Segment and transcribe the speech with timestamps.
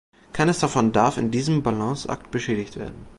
[0.33, 3.05] Keines davon darf in diesem Balanceakt beschädigt werden.